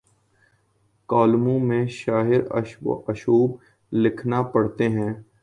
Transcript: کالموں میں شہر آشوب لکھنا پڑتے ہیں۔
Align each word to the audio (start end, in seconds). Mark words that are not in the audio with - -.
کالموں 1.09 1.59
میں 1.59 1.85
شہر 1.87 2.41
آشوب 3.07 3.51
لکھنا 3.91 4.41
پڑتے 4.41 4.89
ہیں۔ 4.89 5.13